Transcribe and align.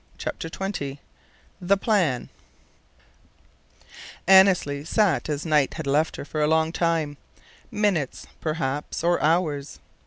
CHAPTER 0.17 0.49
XX 0.49 0.97
THE 1.61 1.77
PLAN 1.77 2.29
Annesley 4.25 4.83
sat 4.83 5.29
as 5.29 5.45
Knight 5.45 5.75
had 5.75 5.85
left 5.85 6.15
her 6.15 6.25
for 6.25 6.41
a 6.41 6.47
long 6.47 6.71
time 6.71 7.17
minutes, 7.69 8.25
perhaps, 8.39 9.03
or 9.03 9.21
hours. 9.21 9.77